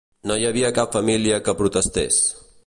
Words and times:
No 0.29 0.37
hi 0.43 0.47
havia 0.51 0.71
cap 0.79 0.97
família 0.99 1.39
que 1.49 1.57
protestés. 1.61 2.19